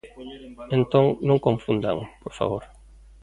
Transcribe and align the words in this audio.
Entón, 0.77 1.05
non 1.27 1.43
confundan, 1.47 1.97
por 2.23 2.33
favor. 2.39 2.63